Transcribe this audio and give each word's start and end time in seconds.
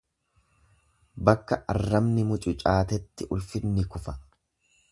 Bakka 1.29 1.59
arrabni 1.73 2.25
mucucaatetti 2.31 3.29
ulfinni 3.37 3.87
kufa. 3.97 4.17